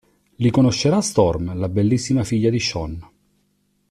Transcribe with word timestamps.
Lì 0.37 0.49
conoscerà 0.49 0.99
Storm, 0.99 1.55
la 1.59 1.69
bellissima 1.69 2.23
figlia 2.23 2.49
di 2.49 2.59
Sean. 2.59 3.07